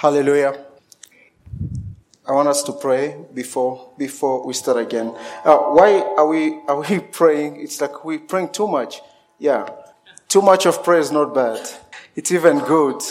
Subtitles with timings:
[0.00, 0.58] Hallelujah.
[2.26, 5.14] I want us to pray before before we start again.
[5.44, 7.60] Uh, why are we are we praying?
[7.60, 9.02] It's like we're praying too much.
[9.38, 9.68] Yeah,
[10.26, 11.68] too much of prayer is not bad.
[12.16, 13.02] It's even good.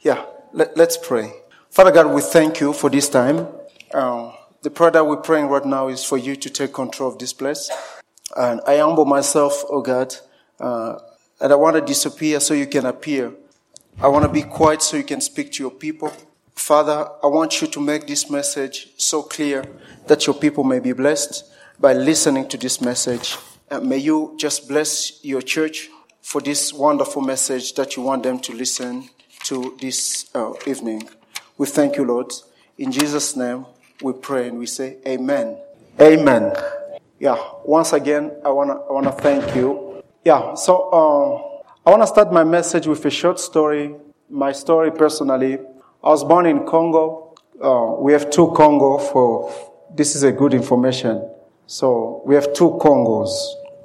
[0.00, 1.32] Yeah, let, us pray.
[1.68, 3.48] Father God, we thank you for this time.
[3.92, 4.30] Uh,
[4.62, 7.32] the prayer that we're praying right now is for you to take control of this
[7.32, 7.68] place.
[8.36, 10.14] And I humble myself, oh God,
[10.60, 11.00] uh,
[11.40, 13.32] and I want to disappear so you can appear.
[14.00, 16.12] I want to be quiet so you can speak to your people.
[16.54, 19.64] Father, I want you to make this message so clear
[20.06, 21.44] that your people may be blessed
[21.80, 23.36] by listening to this message.
[23.68, 25.88] And may you just bless your church
[26.22, 29.08] for this wonderful message that you want them to listen
[29.44, 31.08] to this uh, evening.
[31.56, 32.32] We thank you, Lord.
[32.78, 33.66] In Jesus' name,
[34.00, 35.58] we pray and we say, Amen.
[36.00, 36.54] Amen.
[37.18, 40.04] Yeah, once again, I want to I wanna thank you.
[40.24, 41.47] Yeah, so uh,
[41.88, 43.94] I want to start my message with a short story.
[44.28, 45.56] My story personally
[46.04, 47.34] I was born in Congo.
[47.58, 49.50] Uh, we have two Congo for,
[49.94, 51.26] this is a good information.
[51.64, 53.30] So we have two Congos,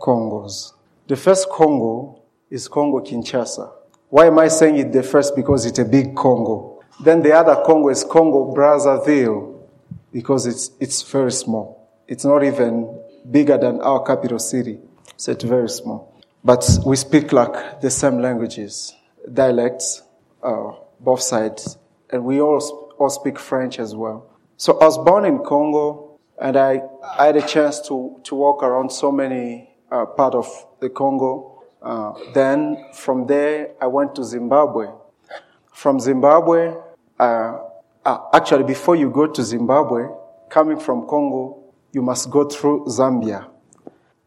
[0.01, 0.73] Congos.
[1.07, 3.71] The first Congo is Congo Kinshasa.
[4.09, 5.33] Why am I saying it the first?
[5.33, 6.83] Because it's a big Congo.
[7.01, 9.61] Then the other Congo is Congo Brazzaville
[10.11, 11.89] because it's, it's very small.
[12.09, 12.99] It's not even
[13.31, 14.79] bigger than our capital city.
[15.15, 16.12] So it's very small.
[16.43, 18.93] But we speak like the same languages,
[19.31, 20.03] dialects,
[20.41, 21.77] uh, both sides
[22.13, 24.29] and we all, all speak French as well.
[24.55, 26.83] So I was born in Congo, and I,
[27.17, 30.47] I had a chance to, to walk around so many uh, part of
[30.79, 31.63] the Congo.
[31.81, 34.87] Uh, then from there, I went to Zimbabwe.
[35.73, 36.75] From Zimbabwe,
[37.19, 37.57] uh,
[38.05, 40.07] uh, actually, before you go to Zimbabwe,
[40.49, 43.49] coming from Congo, you must go through Zambia.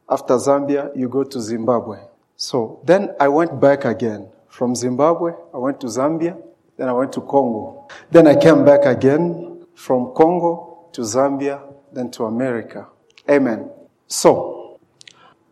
[0.08, 1.98] After Zambia, you go to Zimbabwe.
[2.36, 4.28] So then I went back again.
[4.48, 6.40] From Zimbabwe, I went to Zambia.
[6.76, 7.88] Then I went to Congo.
[8.10, 11.60] Then I came back again from Congo to Zambia,
[11.92, 12.86] then to America.
[13.28, 13.70] Amen.
[14.06, 14.78] So,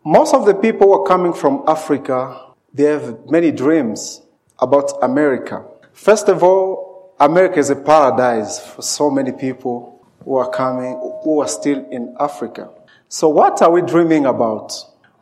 [0.04, 4.22] most of the people who are coming from Africa, they have many dreams
[4.58, 5.64] about America.
[5.92, 11.40] First of all, America is a paradise for so many people who are coming, who
[11.40, 12.70] are still in Africa.
[13.14, 14.72] So what are we dreaming about?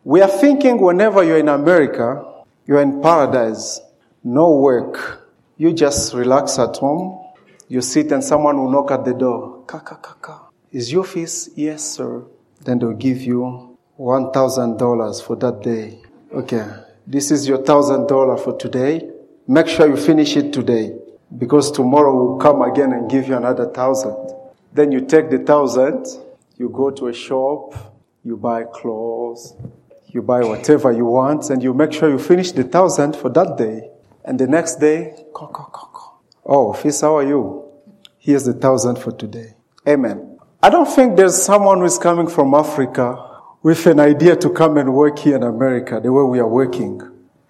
[0.03, 2.25] We are thinking whenever you're in America,
[2.67, 3.83] you're in paradise,
[4.25, 7.23] no work, you just relax at home.
[7.69, 9.65] You sit and someone will knock at the door.
[9.67, 10.49] Ka, ka, ka, ka.
[10.71, 11.51] Is your fees?
[11.55, 12.25] Yes, sir.
[12.63, 16.01] Then they'll give you $1,000 for that day.
[16.33, 16.67] Okay.
[17.07, 19.07] This is your $1,000 for today.
[19.47, 20.97] Make sure you finish it today
[21.37, 24.17] because tomorrow we'll come again and give you another thousand.
[24.73, 26.07] Then you take the thousand,
[26.63, 27.75] you go to a shop,
[28.23, 29.57] you buy clothes,
[30.07, 33.57] you buy whatever you want, and you make sure you finish the thousand for that
[33.59, 33.91] day.
[34.25, 36.23] And the next day, call, call, call, call.
[36.47, 37.65] Oh, Fils, how are you?
[38.19, 39.55] Here's the thousand for today.
[39.89, 40.39] Amen.
[40.63, 44.95] I don't think there's someone who's coming from Africa with an idea to come and
[44.95, 47.01] work here in America the way we are working.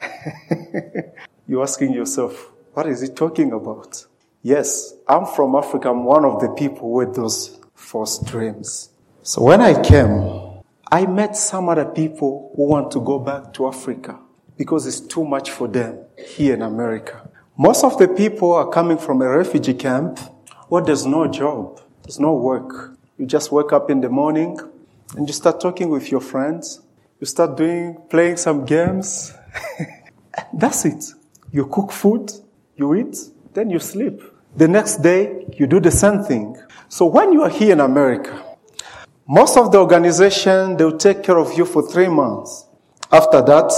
[1.47, 4.07] You're asking yourself, what is he talking about?
[4.41, 5.91] Yes, I'm from Africa.
[5.91, 8.89] I'm one of the people with those false dreams.
[9.25, 13.69] So when I came, I met some other people who want to go back to
[13.69, 14.19] Africa
[14.59, 17.31] because it's too much for them here in America.
[17.57, 20.19] Most of the people are coming from a refugee camp
[20.69, 22.99] where there's no job, there's no work.
[23.17, 24.59] You just wake up in the morning
[25.17, 26.81] and you start talking with your friends.
[27.21, 29.33] You start doing, playing some games.
[30.53, 31.05] That's it.
[31.53, 32.33] You cook food,
[32.75, 33.17] you eat,
[33.55, 34.21] then you sleep.
[34.57, 36.61] The next day, you do the same thing.
[36.89, 38.52] So when you are here in America,
[39.27, 42.67] most of the organization, they'll take care of you for three months.
[43.11, 43.73] After that,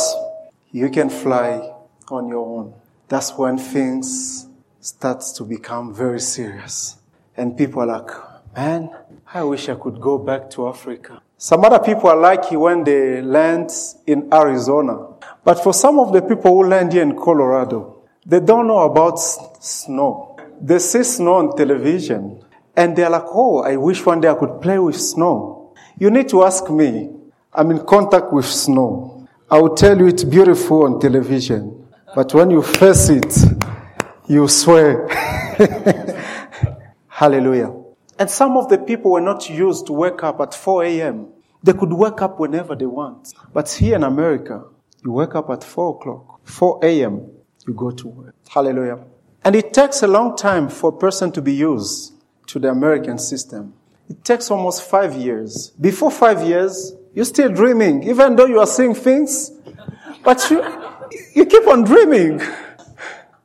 [0.72, 1.72] you can fly
[2.09, 2.75] on your own.
[3.09, 4.47] That's when things
[4.81, 6.97] start to become very serious.
[7.37, 8.10] And people are like,
[8.56, 8.91] man,
[9.32, 11.21] I wish I could go back to Africa.
[11.37, 13.71] Some other people are lucky when they land
[14.06, 15.09] in Arizona.
[15.44, 19.16] But for some of the people who land here in Colorado, they don't know about
[19.16, 20.38] snow.
[20.61, 22.44] They see snow on television
[22.76, 25.75] and they're like, oh, I wish one day I could play with snow.
[25.99, 27.11] You need to ask me.
[27.53, 29.29] I'm in contact with snow.
[29.50, 33.32] I will tell you it's beautiful on television, but when you face it,
[34.26, 35.06] you swear.
[37.09, 37.73] Hallelujah.
[38.19, 41.29] And some of the people were not used to wake up at 4 a.m.
[41.62, 43.32] They could wake up whenever they want.
[43.53, 44.65] But here in America,
[45.05, 47.31] you wake up at 4 o'clock, 4 a.m.,
[47.67, 48.35] you go to work.
[48.49, 48.99] Hallelujah.
[49.44, 52.13] And it takes a long time for a person to be used
[52.46, 53.75] to the American system.
[54.08, 55.70] It takes almost five years.
[55.81, 59.50] Before five years, you're still dreaming, even though you are seeing things,
[60.25, 60.62] but you,
[61.35, 62.41] you keep on dreaming.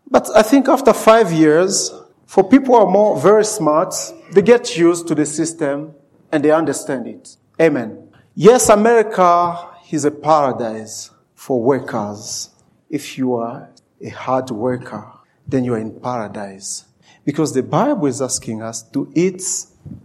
[0.10, 1.92] But I think after five years,
[2.30, 3.96] For people who are more very smart,
[4.32, 5.96] they get used to the system
[6.32, 7.36] and they understand it.
[7.60, 8.08] Amen.
[8.36, 12.52] Yes, America is a paradise for workers.
[12.88, 15.12] If you are a hard worker,
[15.48, 16.86] then you are in paradise.
[17.26, 19.44] Because the Bible is asking us to eat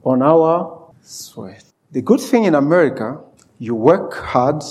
[0.04, 1.64] on our sweat.
[1.92, 3.20] The good thing in America,
[3.58, 4.62] you work hard,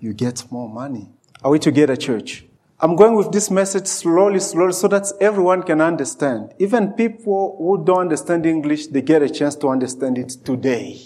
[0.00, 1.08] you get more money.
[1.42, 2.44] Are we together, church?
[2.80, 6.54] I'm going with this message slowly, slowly, so that everyone can understand.
[6.60, 11.00] Even people who don't understand English, they get a chance to understand it today.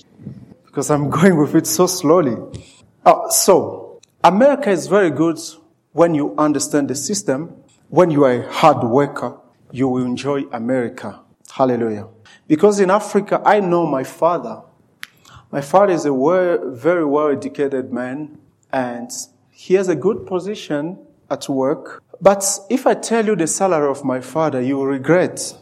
[0.66, 2.36] Because I'm going with it so slowly.
[3.06, 5.38] Oh, so, America is very good
[5.92, 7.56] when you understand the system.
[7.88, 9.38] When you are a hard worker,
[9.72, 11.20] you will enjoy America.
[11.50, 12.08] Hallelujah.
[12.46, 14.62] Because in Africa, I know my father.
[15.50, 16.12] My father is a
[16.72, 18.38] very well educated man
[18.72, 19.10] and
[19.50, 20.98] he has a good position
[21.30, 22.02] at work.
[22.20, 25.56] But if I tell you the salary of my father, you will regret.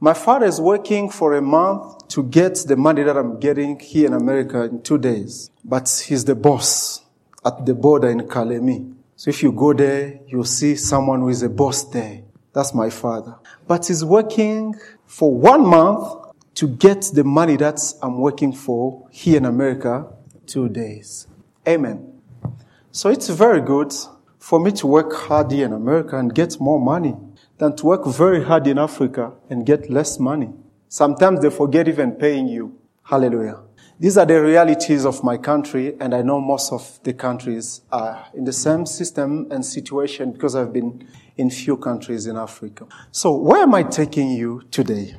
[0.00, 4.06] My father is working for a month to get the money that I'm getting here
[4.06, 5.50] in America in two days.
[5.64, 7.02] But he's the boss
[7.44, 8.94] at the border in Kalemie.
[9.16, 12.23] So if you go there, you'll see someone who is a boss there.
[12.54, 13.36] That's my father.
[13.66, 14.74] But he's working
[15.06, 20.06] for one month to get the money that I'm working for here in America
[20.46, 21.26] two days.
[21.66, 22.20] Amen.
[22.92, 23.92] So it's very good
[24.38, 27.16] for me to work hard here in America and get more money
[27.58, 30.50] than to work very hard in Africa and get less money.
[30.88, 32.78] Sometimes they forget even paying you.
[33.02, 33.62] Hallelujah.
[33.98, 38.26] These are the realities of my country, and I know most of the countries are
[38.34, 41.06] in the same system and situation because I've been
[41.36, 42.86] in few countries in Africa.
[43.10, 45.16] So where am I taking you today?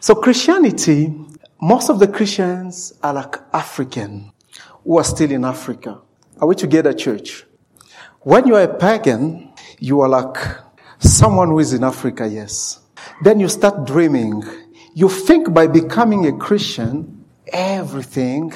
[0.00, 1.14] So Christianity,
[1.60, 4.32] most of the Christians are like African
[4.84, 6.00] who are still in Africa.
[6.40, 7.44] Are we together, church?
[8.20, 10.36] When you are a pagan, you are like
[10.98, 12.80] someone who is in Africa, yes.
[13.22, 14.42] Then you start dreaming.
[14.94, 18.52] You think by becoming a Christian, everything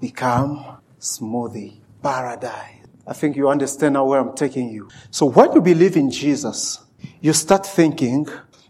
[0.00, 2.73] become smoothie, paradise.
[3.06, 4.88] I think you understand now where I'm taking you.
[5.10, 6.80] So when you believe in Jesus,
[7.20, 8.26] you start thinking,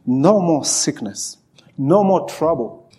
[0.06, 1.38] no more sickness,
[1.78, 2.90] no more trouble,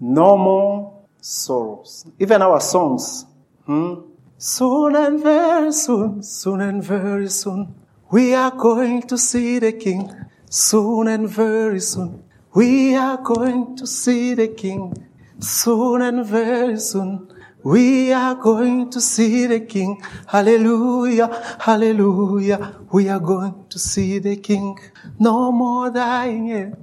[0.00, 2.06] no more sorrows.
[2.18, 3.24] Even our songs,
[3.66, 3.94] hmm?
[4.36, 7.74] Soon and very soon, soon and very soon,
[8.10, 10.10] we are going to see the King.
[10.48, 15.06] Soon and very soon, we are going to see the King.
[15.38, 17.28] Soon and very soon,
[17.62, 20.02] we are going to see the King.
[20.26, 22.76] Hallelujah, hallelujah.
[22.92, 24.78] We are going to see the King.
[25.18, 26.74] No more dying.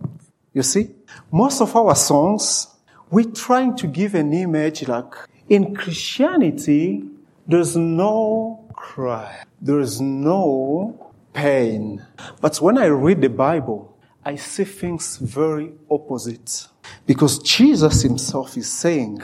[0.54, 0.90] You see,
[1.32, 2.68] most of our songs,
[3.10, 5.14] we're trying to give an image like
[5.50, 7.04] in Christianity,
[7.48, 9.44] there's no cry.
[9.62, 12.06] There's no pain.
[12.42, 16.68] But when I read the Bible, I see things very opposite.
[17.06, 19.22] Because Jesus himself is saying,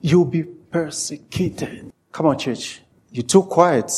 [0.00, 1.92] you'll be persecuted.
[2.12, 2.82] Come on, church.
[3.10, 3.86] You're too quiet.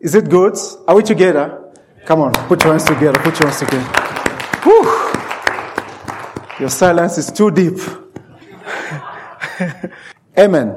[0.00, 0.56] is it good?
[0.86, 1.72] Are we together?
[2.04, 3.18] Come on, put your hands together.
[3.18, 3.84] Put your hands together.
[4.62, 4.84] Whew.
[6.60, 7.78] Your silence is too deep.
[10.38, 10.76] Amen.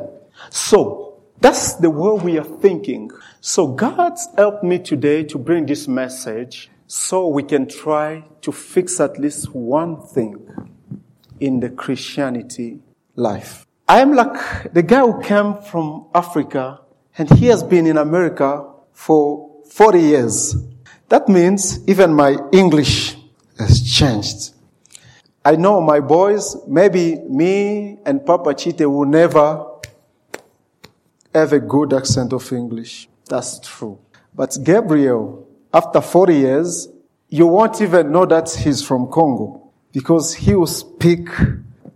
[0.50, 3.10] So, that's the way we are thinking.
[3.40, 9.00] So God's helped me today to bring this message so we can try to fix
[9.00, 10.38] at least one thing
[11.39, 12.80] in the Christianity
[13.15, 13.65] life.
[13.88, 16.80] I am like the guy who came from Africa
[17.18, 20.56] and he has been in America for 40 years.
[21.10, 23.18] That means even my English
[23.60, 24.53] has changed.
[25.44, 29.65] I know my boys, maybe me and Papa Chite will never
[31.34, 33.10] have a good accent of English.
[33.27, 34.00] That's true.
[34.34, 36.88] But Gabriel, after 40 years,
[37.30, 41.27] you won't even know that he's from Congo because he will speak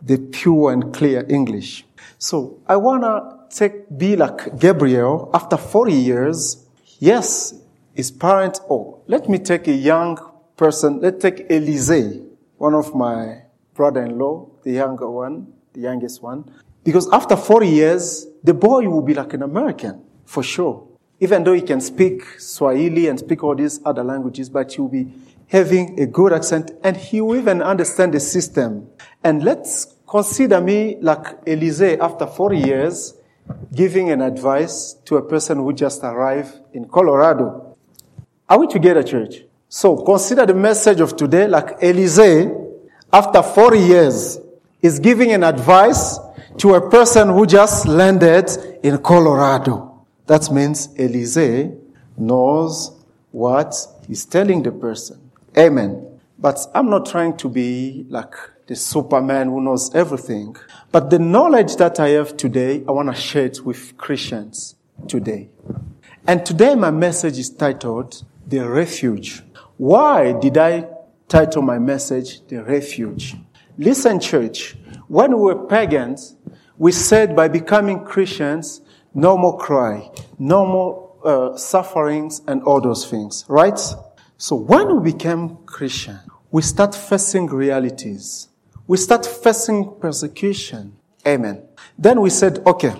[0.05, 1.85] the pure and clear English.
[2.17, 6.65] So I want to take, be like Gabriel after 40 years.
[6.99, 7.53] Yes,
[7.93, 10.17] his parent, oh, let me take a young
[10.55, 10.99] person.
[11.01, 12.19] Let's take Elise,
[12.57, 13.41] one of my
[13.73, 16.49] brother-in-law, the younger one, the youngest one.
[16.83, 20.87] Because after 40 years, the boy will be like an American, for sure.
[21.19, 24.89] Even though he can speak Swahili and speak all these other languages, but he will
[24.89, 25.07] be
[25.47, 28.87] having a good accent and he will even understand the system.
[29.23, 33.15] And let's consider me like Elise after 40 years
[33.73, 37.75] giving an advice to a person who just arrived in Colorado.
[38.47, 39.43] Are we together, church?
[39.67, 42.47] So consider the message of today like Elise
[43.11, 44.39] after 40 years
[44.81, 46.17] is giving an advice
[46.59, 50.05] to a person who just landed in Colorado.
[50.27, 51.71] That means Elise
[52.15, 52.95] knows
[53.31, 53.75] what
[54.07, 55.19] he's telling the person.
[55.57, 56.07] Amen.
[56.39, 58.33] But I'm not trying to be like
[58.67, 60.55] the Superman who knows everything.
[60.91, 64.75] But the knowledge that I have today, I want to share it with Christians
[65.07, 65.49] today.
[66.27, 69.43] And today my message is titled The Refuge.
[69.77, 70.87] Why did I
[71.27, 73.35] title my message The Refuge?
[73.77, 74.75] Listen, church,
[75.07, 76.35] when we were pagans,
[76.77, 78.81] we said by becoming Christians,
[79.13, 83.79] no more cry, no more uh, sufferings and all those things, right?
[84.37, 86.19] So when we became Christian,
[86.51, 88.49] we start facing realities.
[88.87, 90.97] We start facing persecution.
[91.27, 91.63] Amen.
[91.97, 92.93] Then we said, okay,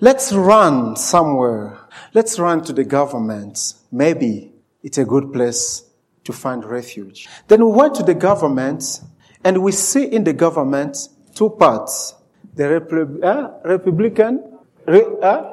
[0.00, 1.78] let's run somewhere.
[2.14, 3.74] Let's run to the government.
[3.90, 5.84] Maybe it's a good place
[6.24, 7.28] to find refuge.
[7.48, 9.00] Then we went to the government
[9.42, 12.14] and we see in the government two parts.
[12.54, 15.52] The Repub- uh, Republican, re- uh?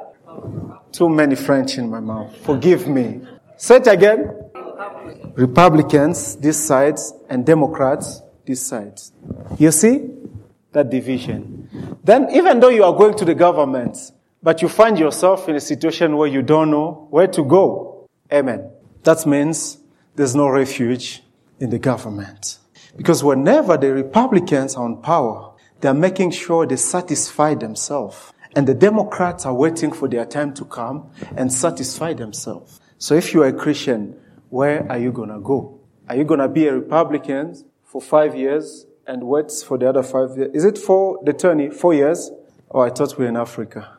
[0.91, 2.35] too many French in my mouth.
[2.41, 3.21] Forgive me.
[3.57, 4.35] Say it again.
[5.35, 8.21] Republicans, this side, and Democrats,
[9.57, 10.09] You see
[10.71, 11.97] that division.
[12.03, 13.97] Then, even though you are going to the government,
[14.41, 18.07] but you find yourself in a situation where you don't know where to go.
[18.31, 18.71] Amen.
[19.03, 19.77] That means
[20.15, 21.23] there's no refuge
[21.59, 22.57] in the government.
[22.95, 28.33] Because whenever the Republicans are on power, they're making sure they satisfy themselves.
[28.55, 32.79] And the Democrats are waiting for their time to come and satisfy themselves.
[32.97, 35.79] So if you are a Christian, where are you going to go?
[36.07, 40.03] Are you going to be a Republican for five years and wait for the other
[40.03, 40.51] five years?
[40.53, 42.29] Is it for the turn, four years?
[42.69, 43.97] Oh, I thought we were in Africa.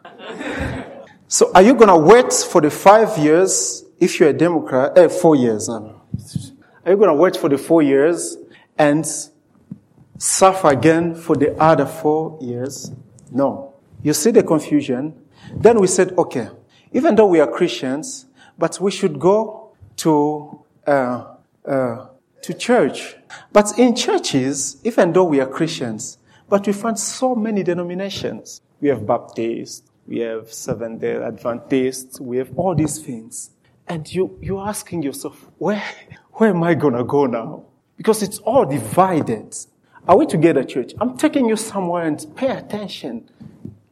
[1.28, 4.96] so are you going to wait for the five years if you're a Democrat?
[4.96, 5.68] Eh, four years.
[5.68, 5.82] Are
[6.86, 8.36] you going to wait for the four years
[8.78, 9.04] and
[10.18, 12.92] suffer again for the other four years?
[13.32, 13.74] No.
[14.04, 15.20] You see the confusion?
[15.52, 16.48] Then we said, okay,
[16.92, 21.24] even though we are Christians, but we should go to, uh,
[21.66, 22.06] uh,
[22.42, 23.16] to church.
[23.52, 26.18] But in churches, even though we are Christians,
[26.48, 28.60] but we find so many denominations.
[28.80, 33.50] We have Baptists, we have Seventh day Adventists, we have all these things.
[33.86, 35.82] And you, you're asking yourself, where,
[36.32, 37.64] where am I gonna go now?
[37.96, 39.54] Because it's all divided.
[40.08, 40.92] Are we together, church?
[41.00, 43.28] I'm taking you somewhere and pay attention.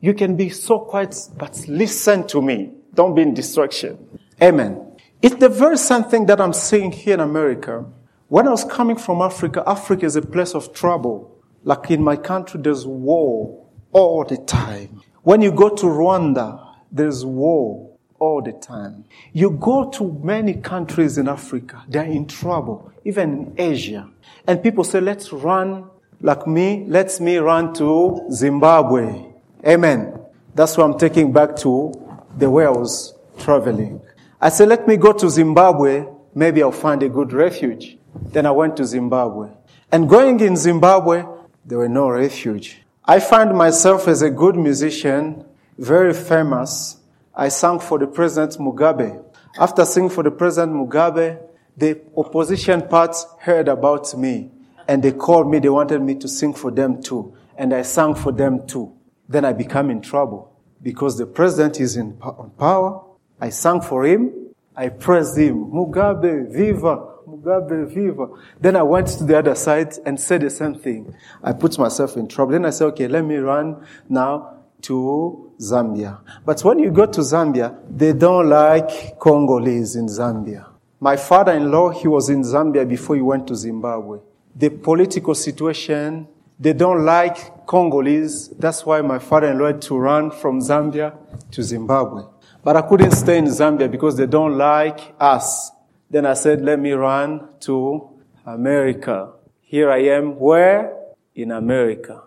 [0.00, 2.72] You can be so quiet, but listen to me.
[2.94, 3.98] Don't be in distraction.
[4.42, 4.96] Amen.
[5.20, 7.84] It's the very same thing that I'm seeing here in America.
[8.28, 11.35] When I was coming from Africa, Africa is a place of trouble.
[11.64, 15.00] Like in my country, there's war all the time.
[15.23, 19.06] When you go to Rwanda, there's war all the time.
[19.32, 24.11] You go to many countries in Africa, they're in trouble, even in Asia.
[24.47, 25.88] And people say, let's run,
[26.20, 29.25] like me, let's me run to Zimbabwe.
[29.66, 30.20] Amen.
[30.54, 31.94] That's why I'm taking back to
[32.37, 34.02] the way I was traveling.
[34.38, 36.04] I said, let me go to Zimbabwe.
[36.35, 37.97] Maybe I'll find a good refuge.
[38.22, 39.50] Then I went to Zimbabwe.
[39.90, 41.25] And going in Zimbabwe,
[41.64, 42.78] there were no refuge.
[43.04, 45.44] I found myself as a good musician,
[45.78, 46.98] very famous.
[47.34, 49.25] I sang for the President Mugabe.
[49.58, 51.40] After singing for the President Mugabe,
[51.76, 54.50] the opposition parts heard about me
[54.88, 55.58] and they called me.
[55.58, 57.34] They wanted me to sing for them too.
[57.56, 58.92] And I sang for them too.
[59.28, 62.14] Then I became in trouble because the president is in
[62.58, 63.04] power.
[63.40, 64.32] I sang for him.
[64.75, 65.66] I praised him.
[65.70, 67.07] Mugabe, viva.
[67.28, 68.28] Mugabe, viva.
[68.61, 71.14] Then I went to the other side and said the same thing.
[71.42, 72.52] I put myself in trouble.
[72.52, 76.20] Then I said, okay, let me run now to Zambia.
[76.44, 80.66] But when you go to Zambia, they don't like Congolese in Zambia.
[81.00, 84.18] My father-in-law, he was in Zambia before he went to Zimbabwe.
[84.56, 86.26] The political situation,
[86.58, 88.49] they don't like Congolese.
[88.58, 91.16] That's why my father-in-law had to run from Zambia
[91.52, 92.23] to Zimbabwe.
[92.64, 95.70] But I couldn't stay in Zambia because they don't like us.
[96.10, 98.08] Then I said, let me run to
[98.46, 99.32] America.
[99.60, 100.38] Here I am.
[100.38, 100.96] Where?
[101.34, 102.22] In America.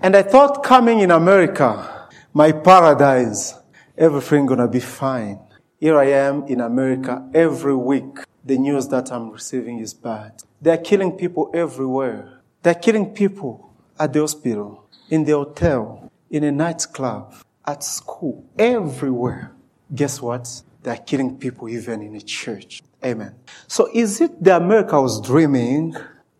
[0.00, 3.54] And I thought coming in America, my paradise,
[3.96, 5.40] everything gonna be fine.
[5.80, 8.18] Here I am in America every week.
[8.44, 10.42] The news that I'm receiving is bad.
[10.60, 12.40] They're killing people everywhere.
[12.62, 17.34] They're killing people at the hospital, in the hotel, in a nightclub,
[17.66, 19.52] at school, everywhere.
[19.94, 20.62] Guess what?
[20.82, 22.82] They're killing people even in a church.
[23.04, 23.34] Amen.
[23.66, 25.96] So is it the America I was dreaming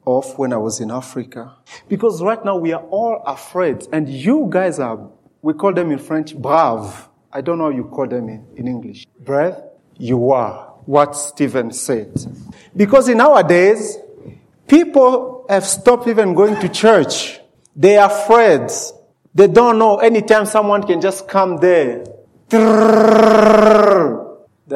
[0.07, 1.57] of when I was in Africa?
[1.89, 5.11] Because right now we are all afraid and you guys are,
[5.43, 7.09] we call them in French, brave.
[7.33, 9.07] I don't know how you call them in, in English.
[9.19, 9.55] Brave?
[9.99, 10.69] You are.
[10.85, 12.13] What Stephen said.
[12.77, 13.99] Because in nowadays,
[14.67, 17.41] people have stopped even going to church.
[17.75, 18.71] They are afraid.
[19.35, 22.05] They don't know anytime someone can just come there.
[22.51, 22.61] Then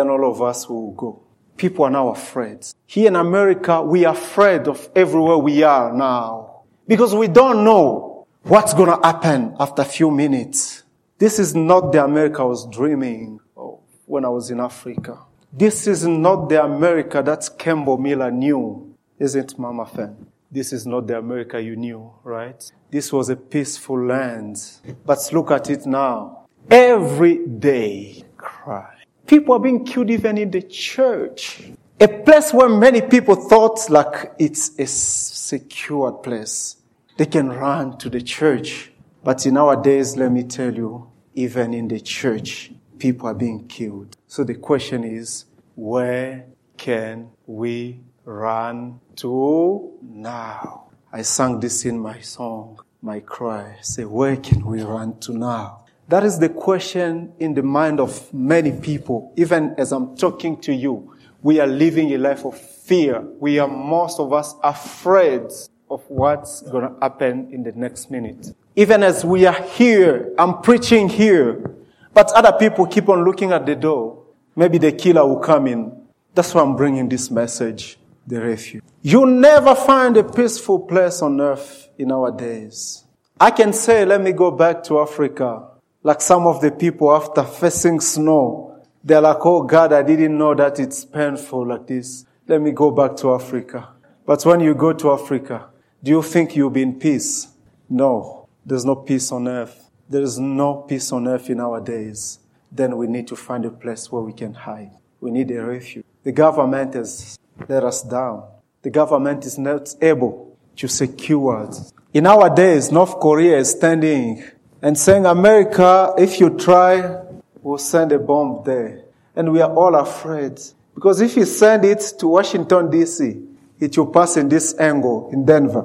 [0.09, 1.26] all of us will go.
[1.57, 2.67] People are now afraid.
[2.87, 6.63] Here in America, we are afraid of everywhere we are now.
[6.87, 10.85] Because we don't know what's gonna happen after a few minutes.
[11.19, 15.19] This is not the America I was dreaming of when I was in Africa.
[15.53, 20.27] This is not the America that Campbell Miller knew, isn't Mama Fan?
[20.51, 22.63] This is not the America you knew, right?
[22.91, 24.63] This was a peaceful land.
[25.05, 26.47] But look at it now.
[26.71, 28.96] Every day, cry.
[29.27, 31.63] People are being killed even in the church.
[31.99, 36.77] A place where many people thought like it's a secured place.
[37.17, 38.93] They can run to the church.
[39.25, 43.67] But in our days, let me tell you, even in the church, people are being
[43.67, 44.17] killed.
[44.27, 50.91] So the question is, where can we run to now?
[51.13, 53.79] I sang this in my song, my cry.
[53.81, 55.86] Say, where can we run to now?
[56.09, 59.33] That is the question in the mind of many people.
[59.37, 63.23] Even as I'm talking to you, we are living a life of fear.
[63.41, 65.43] We are most of us afraid
[65.91, 68.55] of what's going to happen in the next minute.
[68.77, 71.75] Even as we are here, I'm preaching here,
[72.15, 74.23] but other people keep on looking at the door.
[74.55, 76.07] Maybe the killer will come in.
[76.37, 77.99] That's why I'm bringing this message,
[78.29, 78.85] the refuge.
[79.03, 83.05] You never find a peaceful place on earth in our days.
[83.41, 85.73] I can say, let me go back to Africa
[86.07, 90.55] like some of the people after facing snow, they're like, oh God, I didn't know
[90.55, 92.25] that it's painful like this.
[92.47, 93.89] Let me go back to Africa.
[94.25, 95.67] But when you go to Africa,
[96.01, 97.49] do you think you'll be in peace?
[97.91, 99.91] No, there's no peace on earth.
[100.09, 102.39] There is no peace on earth in our days.
[102.71, 104.93] Then we need to find a place where we can hide.
[105.21, 106.05] We need a refuge.
[106.23, 107.37] The government has
[107.67, 108.45] let us down.
[108.83, 111.93] The government is not able to secure us.
[112.15, 114.45] In our days, North Korea is standing
[114.83, 117.23] and saying, America, if you try,
[117.63, 119.03] we'll send a bomb there.
[119.35, 120.61] And we are all afraid.
[120.95, 123.43] Because if you send it to Washington, D.C.,
[123.79, 125.85] it will pass in this angle in Denver.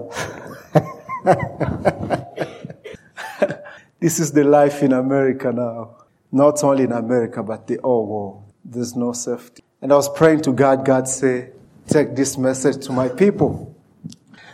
[4.00, 5.98] this is the life in America now.
[6.32, 8.44] Not only in America, but the whole world.
[8.64, 9.62] There's no safety.
[9.82, 11.50] And I was praying to God, God say,
[11.88, 13.76] take this message to my people.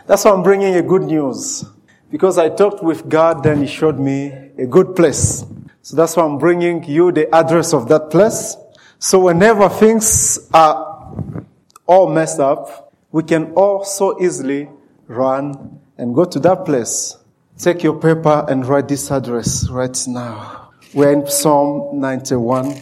[0.06, 1.64] That's why I'm bringing you good news.
[2.10, 5.44] Because I talked with God, then He showed me a good place.
[5.82, 8.56] So that's why I'm bringing you the address of that place.
[8.98, 11.14] So whenever things are
[11.86, 14.68] all messed up, we can all so easily
[15.06, 17.16] run and go to that place.
[17.58, 20.70] Take your paper and write this address right now.
[20.94, 22.80] We're in Psalm 91,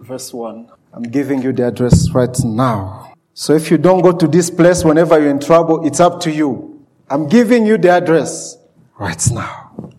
[0.00, 0.70] verse 1.
[0.92, 3.12] I'm giving you the address right now.
[3.34, 6.30] So if you don't go to this place whenever you're in trouble, it's up to
[6.30, 6.69] you.
[7.10, 8.56] I'm giving you the address
[8.96, 9.90] right now.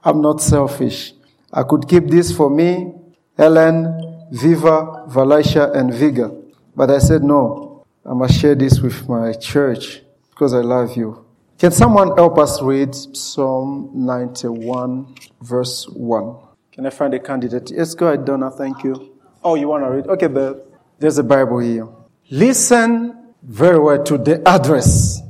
[0.04, 1.14] I'm not selfish.
[1.54, 2.92] I could keep this for me,
[3.38, 6.36] Ellen, Viva, Valisha, and Viga.
[6.76, 11.24] But I said, no, I must share this with my church because I love you.
[11.60, 16.36] Can someone help us read Psalm 91, verse 1?
[16.72, 17.70] Can I find a candidate?
[17.70, 18.50] Yes, go ahead, Donna.
[18.50, 19.16] Thank you.
[19.44, 20.08] Oh, you want to read?
[20.08, 20.56] Okay, Beth.
[20.98, 21.88] There's a Bible here.
[22.32, 25.22] Listen very well to the address.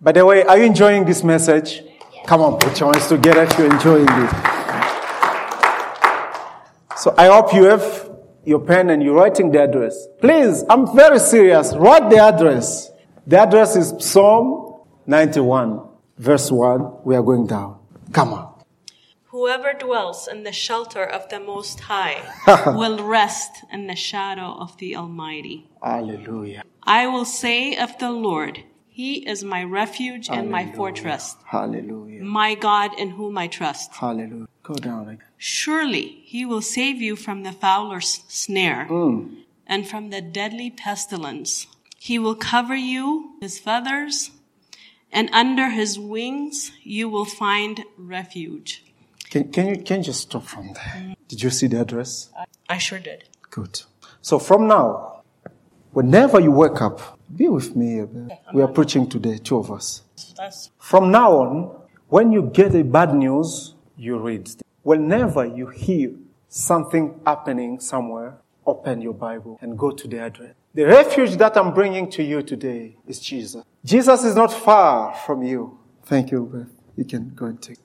[0.00, 1.82] By the way, are you enjoying this message?
[2.26, 4.30] Come on, put your hands together if you're enjoying this.
[6.96, 8.10] So I hope you have
[8.44, 10.06] your pen and you're writing the address.
[10.20, 11.74] Please, I'm very serious.
[11.74, 12.90] Write the address.
[13.26, 15.80] The address is Psalm 91,
[16.18, 17.04] verse 1.
[17.04, 17.78] We are going down.
[18.12, 18.55] Come on.
[19.36, 22.22] Whoever dwells in the shelter of the Most High
[22.74, 25.68] will rest in the shadow of the Almighty.
[25.82, 26.62] Hallelujah.
[26.82, 32.22] I will say of the Lord, He is my refuge and my fortress, Hallelujah.
[32.24, 33.92] my God in whom I trust.
[33.96, 34.46] Hallelujah.
[34.62, 35.28] Go down again.
[35.36, 39.42] Surely He will save you from the fowler's snare Mm.
[39.66, 41.66] and from the deadly pestilence.
[41.98, 44.30] He will cover you, with His feathers,
[45.12, 48.82] and under His wings you will find refuge.
[49.30, 51.14] Can, can you can you just stop from there?
[51.28, 52.30] Did you see the address?
[52.68, 53.24] I sure did.
[53.50, 53.82] Good.
[54.22, 55.22] So from now,
[55.92, 58.00] whenever you wake up, be with me.
[58.04, 58.30] babe.
[58.54, 60.02] We are preaching today, two of us.
[60.36, 64.50] That's From now on, when you get a bad news, you read.
[64.82, 66.12] Whenever you hear
[66.48, 70.54] something happening somewhere, open your Bible and go to the address.
[70.74, 73.64] The refuge that I'm bringing to you today is Jesus.
[73.84, 75.78] Jesus is not far from you.
[76.04, 76.68] Thank you, Beth.
[76.96, 77.78] You can go and take.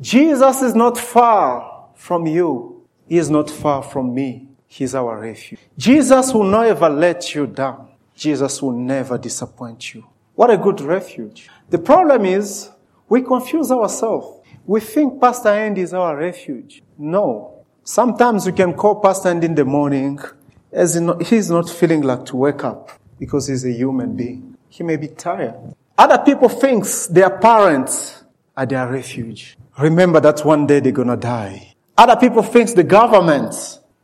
[0.00, 2.86] Jesus is not far from you.
[3.08, 4.48] He is not far from me.
[4.66, 5.60] He's our refuge.
[5.76, 7.88] Jesus will never let you down.
[8.14, 10.06] Jesus will never disappoint you.
[10.34, 11.48] What a good refuge.
[11.68, 12.70] The problem is
[13.08, 14.40] we confuse ourselves.
[14.64, 16.82] We think Pastor Andy is our refuge.
[16.96, 17.64] No.
[17.82, 20.18] Sometimes we can call pastor End in the morning
[20.70, 20.94] as
[21.26, 24.56] he's not feeling like to wake up because he's a human being.
[24.68, 25.74] He may be tired.
[25.98, 28.22] Other people think their parents
[28.56, 29.56] are their refuge.
[29.80, 31.74] Remember that one day they're gonna die.
[31.96, 33.54] Other people think the government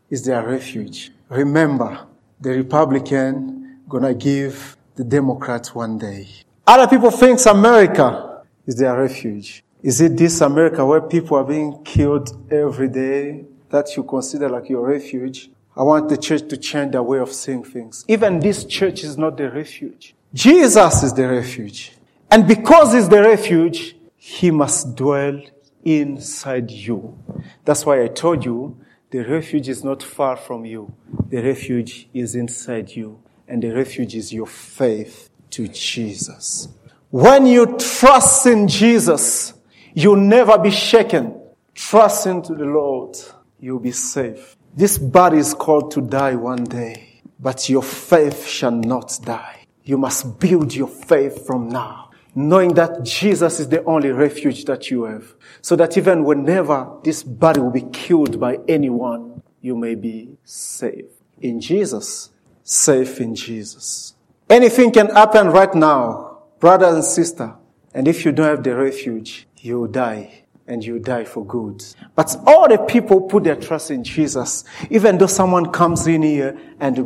[0.09, 1.13] is their refuge.
[1.29, 2.07] Remember,
[2.41, 6.29] the Republican gonna give the Democrats one day.
[6.67, 9.63] Other people think America is their refuge.
[9.83, 14.71] Is it this America where people are being killed every day that you consider like
[14.71, 15.51] your refuge?
[15.77, 18.03] I want the church to change their way of seeing things.
[18.09, 20.15] Even this church is not the refuge.
[20.33, 21.93] Jesus is the refuge.
[22.31, 25.43] And because he's the refuge, he must dwell
[25.87, 27.17] inside you.
[27.65, 28.77] That's why I told you
[29.11, 30.93] the refuge is not far from you.
[31.29, 33.23] The refuge is inside you.
[33.49, 36.69] And the refuge is your faith to Jesus.
[37.11, 39.55] When you trust in Jesus,
[39.95, 41.41] you'll never be shaken.
[41.73, 43.17] Trust into the Lord.
[43.61, 44.57] You'll be safe.
[44.75, 49.65] This body is called to die one day, but your faith shall not die.
[49.85, 52.06] You must build your faith from now,
[52.37, 57.23] knowing that Jesus is the only refuge that you have, so that even whenever this
[57.23, 61.07] body will be killed by anyone, you may be safe
[61.41, 62.31] in Jesus,
[62.63, 64.15] safe in Jesus.
[64.51, 67.55] Anything can happen right now, brother and sister,
[67.95, 71.83] and if you don't have the refuge, you die and you die for good.
[72.15, 76.59] But all the people put their trust in Jesus, even though someone comes in here
[76.79, 76.99] and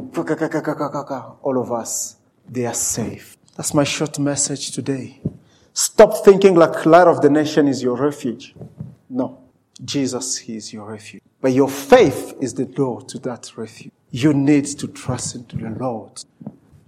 [1.42, 2.16] all of us,
[2.48, 3.36] they are safe.
[3.60, 5.20] That's my short message today.
[5.74, 8.54] Stop thinking like light of the nation is your refuge.
[9.10, 9.38] No.
[9.84, 11.22] Jesus is your refuge.
[11.42, 13.92] But your faith is the door to that refuge.
[14.10, 16.24] You need to trust into the Lord.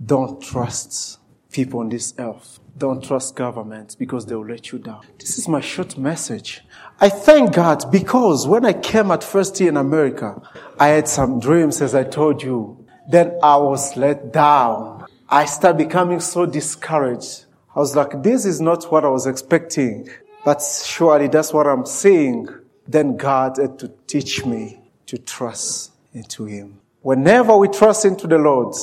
[0.03, 1.19] Don't trust
[1.51, 2.59] people on this earth.
[2.79, 5.03] Don't trust governments because they will let you down.
[5.19, 6.63] This is my short message.
[6.99, 10.41] I thank God because when I came at first year in America,
[10.81, 12.83] I had some dreams as I told you.
[13.11, 14.92] Then I was let down.
[15.33, 17.47] I started becoming so discouraged.
[17.75, 20.11] I was like, this is not what I was expecting,
[20.45, 22.49] but surely that's what I'm seeing.
[22.87, 26.83] Then God had to teach me to trust into Him.
[27.01, 28.75] Whenever we trust into the Lord,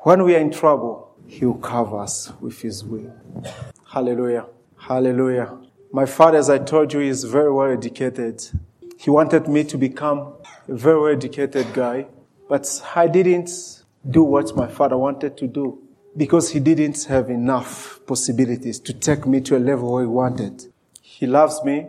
[0.00, 3.10] when we are in trouble, he will cover us with His will.
[3.90, 4.44] Hallelujah.
[4.76, 5.56] Hallelujah.
[5.90, 8.46] My father, as I told you, is very well educated.
[8.98, 10.34] He wanted me to become
[10.68, 12.08] a very well educated guy,
[12.46, 15.80] but I didn't do what my father wanted to do
[16.16, 20.72] because he didn't have enough possibilities to take me to a level where he wanted.
[21.00, 21.88] He loves me,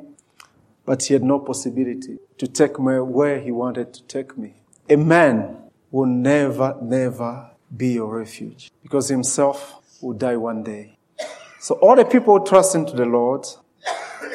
[0.86, 4.54] but he had no possibility to take me where he wanted to take me.
[4.90, 5.58] A man
[5.92, 10.98] will never, never be your refuge because himself will die one day.
[11.60, 13.48] So all the people who trust into the Lord,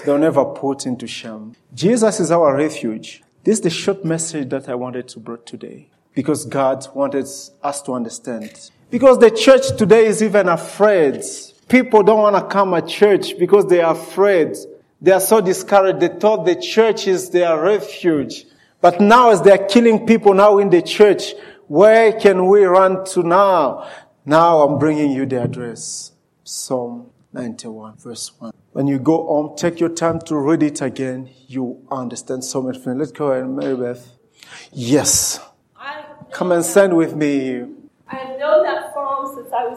[0.05, 1.55] they'll never put into shame.
[1.75, 3.23] Jesus is our refuge.
[3.45, 7.27] This is the short message that I wanted to bring today because God wanted
[7.63, 8.71] us to understand.
[8.91, 11.23] Because the church today is even afraid.
[11.69, 14.57] People don't want to come at church because they are afraid.
[15.01, 16.01] They are so discouraged.
[16.01, 18.47] They thought the church is their refuge.
[18.81, 21.35] But now as they are killing people now in the church,
[21.69, 23.89] where can we run to now?
[24.25, 26.13] Now I'm bringing you the address.
[26.43, 28.53] Psalm 91 verse 1.
[28.73, 31.31] When you go home, take your time to read it again.
[31.47, 32.79] You understand so much.
[32.85, 34.17] Let's go ahead, Mary Beth.
[34.73, 35.41] Yes.
[36.33, 37.67] Come and stand with me.
[38.09, 38.80] I've known that I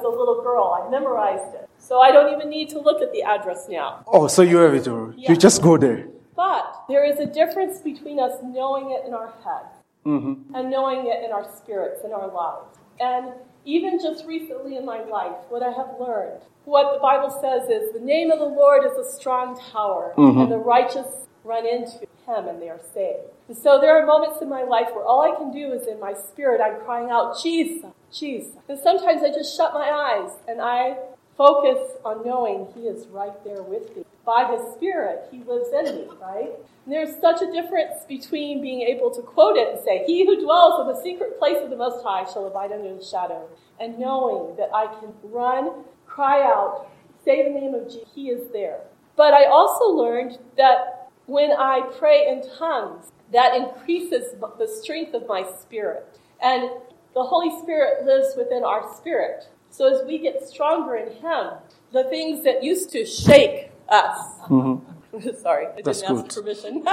[0.04, 0.78] was a little girl.
[0.78, 1.70] I've memorized it.
[1.78, 4.04] So I don't even need to look at the address now.
[4.08, 5.22] Oh, so you have it already.
[5.22, 6.08] You just go there.
[6.36, 9.66] But there is a difference between us knowing it in our head
[10.06, 10.56] mm-hmm.
[10.56, 12.78] and knowing it in our spirits, in our lives.
[13.00, 13.34] And
[13.66, 17.94] even just recently in my life, what I have learned, what the Bible says is
[17.94, 20.42] the name of the Lord is a strong tower, mm-hmm.
[20.42, 21.08] and the righteous
[21.44, 23.28] run into him and they are saved.
[23.48, 26.00] And so there are moments in my life where all I can do is in
[26.00, 28.56] my spirit, I'm crying out, Jesus, Jesus.
[28.69, 30.97] And sometimes I just shut my eyes and I
[31.38, 34.06] focus on knowing He is right there with me.
[34.26, 36.52] By His Spirit, He lives in me, right?
[36.86, 40.41] And there's such a difference between being able to quote it and say, He who
[40.41, 43.47] dwells in the secret place of the Most High shall abide under the shadow,
[43.80, 46.89] and knowing that I can run, cry out,
[47.26, 48.82] say the name of Jesus, He is there.
[49.15, 55.28] But I also learned that when I pray in tongues, that increases the strength of
[55.28, 56.06] my spirit.
[56.41, 56.69] And
[57.13, 59.47] the Holy Spirit lives within our spirit.
[59.69, 61.54] So as we get stronger in Him,
[61.91, 64.17] the things that used to shake us.
[64.49, 64.89] Mm-hmm.
[65.41, 66.26] Sorry, I That's didn't good.
[66.26, 66.84] ask permission.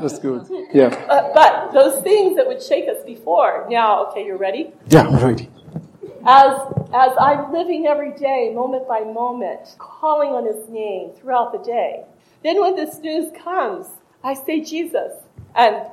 [0.00, 0.46] That's good.
[0.72, 0.88] Yeah.
[1.08, 4.72] Uh, but those things that would shake us before, now, okay, you're ready?
[4.88, 5.48] Yeah, I'm ready.
[6.26, 6.52] As,
[6.94, 12.04] as I'm living every day, moment by moment, calling on His name throughout the day,
[12.42, 13.86] then when this news comes,
[14.22, 15.12] I say, Jesus,
[15.54, 15.86] And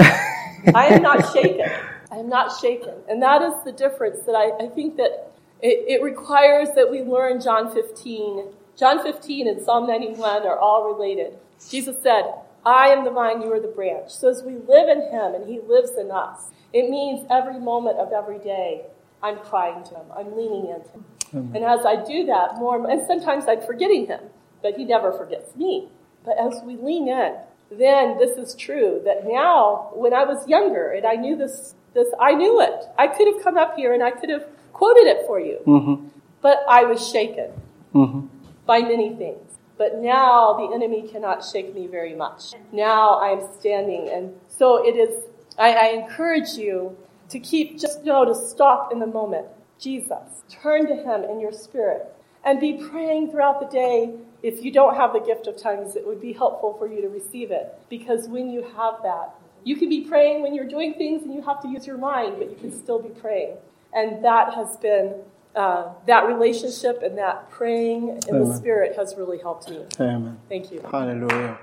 [0.00, 1.70] I am not shaken.
[2.10, 2.94] I am not shaken.
[3.08, 5.32] And that is the difference that I, I think that
[5.62, 8.46] it, it requires that we learn John 15.
[8.76, 11.38] John 15 and Psalm 91 are all related.
[11.68, 12.22] Jesus said,
[12.64, 14.10] I am the vine, you are the branch.
[14.10, 17.98] So as we live in him and he lives in us, it means every moment
[17.98, 18.82] of every day,
[19.22, 20.06] I'm crying to him.
[20.16, 21.04] I'm leaning into him.
[21.32, 21.56] Mm-hmm.
[21.56, 24.20] And as I do that more, and sometimes I'm forgetting him,
[24.62, 25.88] but he never forgets me.
[26.24, 27.36] But as we lean in,
[27.70, 32.08] then this is true that now, when I was younger and I knew this, this
[32.20, 32.84] I knew it.
[32.98, 35.58] I could have come up here and I could have quoted it for you.
[35.66, 36.08] Mm-hmm.
[36.42, 37.50] But I was shaken
[37.94, 38.26] mm-hmm.
[38.66, 39.58] by many things.
[39.78, 42.52] But now the enemy cannot shake me very much.
[42.72, 44.10] Now I am standing.
[44.10, 45.24] And so it is,
[45.58, 46.96] I, I encourage you
[47.30, 49.46] to keep, just know to stop in the moment.
[49.78, 50.42] Jesus.
[50.50, 52.14] Turn to him in your spirit.
[52.44, 54.14] And be praying throughout the day.
[54.42, 57.08] If you don't have the gift of tongues, it would be helpful for you to
[57.08, 57.78] receive it.
[57.88, 61.42] Because when you have that, you can be praying when you're doing things and you
[61.42, 63.56] have to use your mind, but you can still be praying.
[63.92, 65.16] And that has been,
[65.54, 68.48] uh, that relationship and that praying in Amen.
[68.48, 69.84] the Spirit has really helped me.
[69.98, 70.38] Amen.
[70.48, 70.80] Thank you.
[70.90, 71.58] Hallelujah.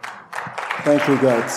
[0.82, 1.50] Thank you, God.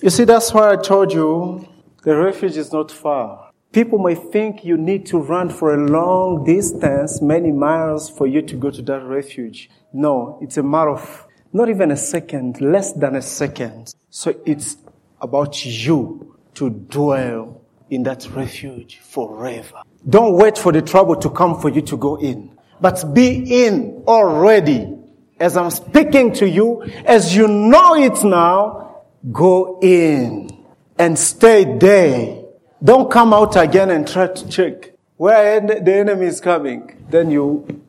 [0.00, 1.68] You see, that's why I told you
[2.02, 3.50] the refuge is not far.
[3.74, 8.40] People may think you need to run for a long distance, many miles for you
[8.40, 9.68] to go to that refuge.
[9.92, 13.92] No, it's a matter of not even a second, less than a second.
[14.10, 14.76] So it's
[15.20, 19.82] about you to dwell in that refuge forever.
[20.08, 24.04] Don't wait for the trouble to come for you to go in, but be in
[24.06, 24.96] already.
[25.40, 30.64] As I'm speaking to you, as you know it now, go in
[30.96, 32.43] and stay there.
[32.82, 37.06] Don't come out again and try to check where the enemy is coming.
[37.08, 37.82] Then you,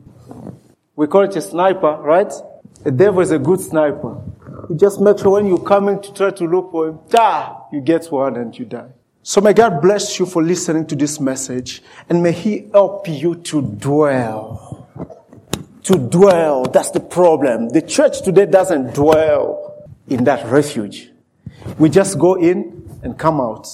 [0.95, 2.31] we call it a sniper, right?
[2.83, 4.21] The devil is a good sniper.
[4.69, 7.81] You just make sure when you're coming to try to look for him, ta, you
[7.81, 8.89] get one and you die.
[9.27, 13.35] So may God bless you for listening to this message and may He help you
[13.35, 14.87] to dwell.
[15.83, 16.65] To dwell.
[16.65, 17.69] That's the problem.
[17.69, 21.09] The church today doesn't dwell in that refuge.
[21.79, 23.67] We just go in and come out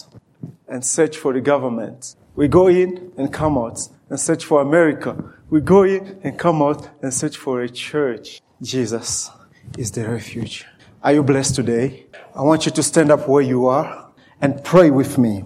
[0.72, 2.16] and search for the government.
[2.36, 5.16] We go in and come out and search for America.
[5.50, 8.42] We go in and come out and search for a church.
[8.62, 9.30] Jesus
[9.78, 10.66] is the refuge.
[11.04, 12.06] Are you blessed today?
[12.34, 15.44] I want you to stand up where you are and pray with me.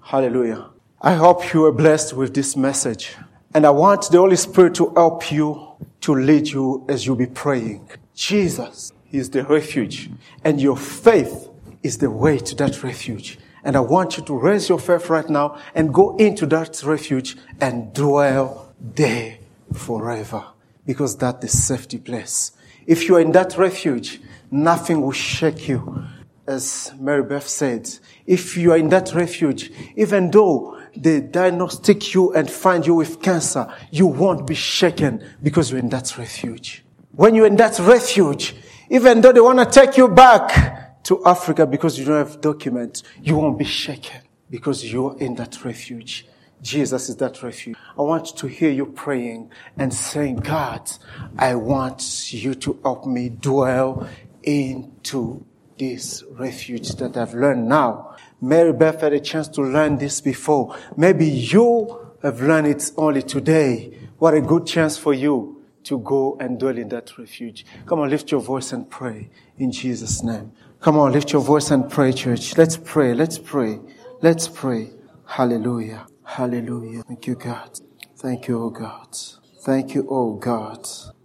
[0.00, 0.70] Hallelujah.
[1.00, 3.14] I hope you are blessed with this message.
[3.54, 5.68] And I want the Holy Spirit to help you
[6.00, 7.90] to lead you as you be praying.
[8.14, 10.10] Jesus is the refuge
[10.44, 11.50] and your faith
[11.82, 13.38] is the way to that refuge.
[13.64, 17.36] And I want you to raise your faith right now and go into that refuge
[17.60, 19.38] and dwell there
[19.72, 20.44] forever
[20.84, 22.52] because that's the safety place.
[22.86, 24.20] If you are in that refuge,
[24.50, 26.04] nothing will shake you.
[26.44, 27.88] As Mary Beth said,
[28.26, 33.22] if you are in that refuge, even though they diagnostic you and find you with
[33.22, 36.84] cancer, you won't be shaken because you're in that refuge.
[37.12, 38.56] When you're in that refuge,
[38.90, 43.02] even though they want to take you back to Africa because you don't have documents,
[43.22, 46.26] you won't be shaken because you're in that refuge.
[46.60, 47.76] Jesus is that refuge.
[47.98, 50.90] I want to hear you praying and saying, God,
[51.36, 54.08] I want you to help me dwell
[54.44, 55.44] into
[55.78, 58.16] this refuge that I've learned now.
[58.40, 60.76] Mary Beth had a chance to learn this before.
[60.96, 63.98] Maybe you have learned it only today.
[64.18, 67.66] What a good chance for you to go and dwell in that refuge.
[67.86, 70.52] Come on, lift your voice and pray in Jesus' name.
[70.82, 72.58] Come on, lift your voice and pray, church.
[72.58, 73.14] Let's pray.
[73.14, 73.78] Let's pray.
[74.20, 74.90] Let's pray.
[75.24, 76.08] Hallelujah.
[76.24, 77.04] Hallelujah.
[77.04, 77.78] Thank you, God.
[78.16, 79.16] Thank you, oh God.
[79.60, 80.84] Thank you, oh God.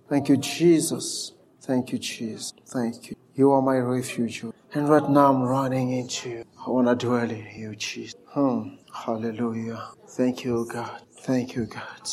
[0.09, 1.33] Thank you, Jesus.
[1.59, 2.53] Thank you, Jesus.
[2.67, 3.15] Thank you.
[3.33, 4.45] You are my refuge.
[4.75, 6.45] And right now I'm running into you.
[6.63, 8.13] I want to dwell in you, Jesus.
[8.27, 8.75] Hmm.
[8.93, 9.87] Hallelujah.
[10.07, 11.01] Thank you, oh God.
[11.21, 12.07] Thank you, God.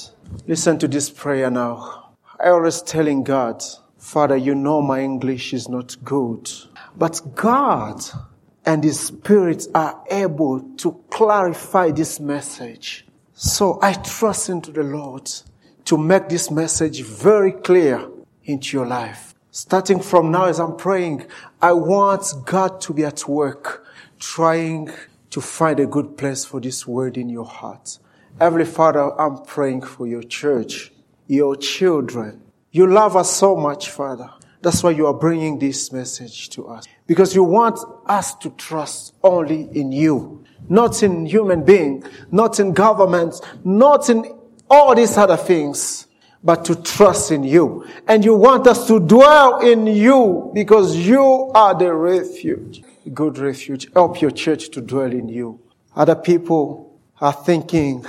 [0.47, 2.15] Listen to this prayer now.
[2.41, 3.63] I always telling God,
[4.05, 6.49] Father, you know my English is not good.
[6.95, 8.05] But God
[8.67, 13.07] and His Spirit are able to clarify this message.
[13.33, 15.33] So I trust into the Lord
[15.87, 18.07] to make this message very clear
[18.45, 19.35] into your life.
[19.51, 21.27] Starting from now as I'm praying,
[21.63, 23.87] I want God to be at work
[24.21, 24.91] trying
[25.31, 27.99] to find a good place for this word in your heart.
[28.39, 30.93] Heavenly Father, I'm praying for your church,
[31.27, 32.44] your children.
[32.75, 34.29] You love us so much, Father.
[34.61, 36.85] That's why you are bringing this message to us.
[37.07, 40.45] Because you want us to trust only in you.
[40.69, 44.25] Not in human being, not in government, not in
[44.69, 46.09] all these other things,
[46.43, 47.87] but to trust in you.
[48.09, 52.83] And you want us to dwell in you because you are the refuge.
[53.13, 53.87] Good refuge.
[53.93, 55.61] Help your church to dwell in you.
[55.95, 58.05] Other people are thinking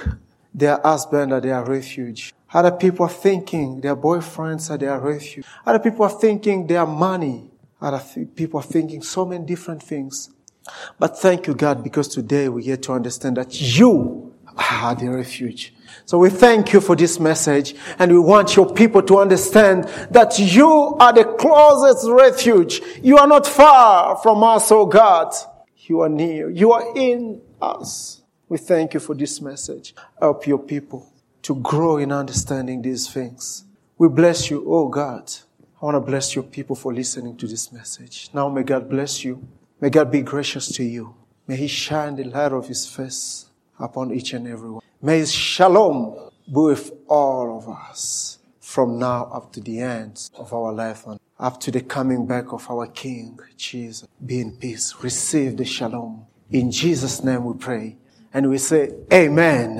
[0.55, 2.33] their husband are their refuge.
[2.55, 5.45] Other people are thinking their boyfriends are their refuge.
[5.65, 7.51] Other people are thinking their money.
[7.81, 10.29] Other th- people are thinking so many different things.
[10.97, 14.33] But thank you, God, because today we get to understand that you
[14.71, 15.73] are the refuge.
[16.05, 20.39] So we thank you for this message and we want your people to understand that
[20.39, 22.79] you are the closest refuge.
[23.03, 25.33] You are not far from us, oh God.
[25.75, 26.49] You are near.
[26.49, 28.21] You are in us.
[28.47, 29.93] We thank you for this message.
[30.21, 31.11] Help your people
[31.45, 33.65] to grow in understanding these things.
[33.99, 35.31] We bless you, oh God.
[35.79, 38.31] I want to bless your people for listening to this message.
[38.33, 39.47] Now may God bless you.
[39.79, 41.13] May God be gracious to you.
[41.45, 43.45] May He shine the light of His face
[43.79, 44.81] upon each and every one.
[45.03, 50.51] May His shalom be with all of us from now up to the end of
[50.51, 54.07] our life and up to the coming back of our King, Jesus.
[54.25, 54.95] Be in peace.
[55.03, 56.25] Receive the shalom.
[56.49, 57.97] In Jesus' name we pray.
[58.33, 59.77] And we say, Amen.